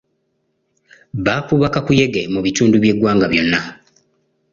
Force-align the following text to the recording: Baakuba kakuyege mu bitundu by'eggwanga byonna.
Baakuba 1.25 1.67
kakuyege 1.73 2.21
mu 2.33 2.39
bitundu 2.45 2.75
by'eggwanga 2.83 3.25
byonna. 3.31 3.59